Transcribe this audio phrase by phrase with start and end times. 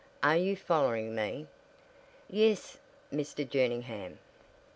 [0.23, 1.45] Are you following me?"
[2.27, 2.77] "Yes,
[3.13, 3.47] Mr.
[3.47, 4.17] Jerningham."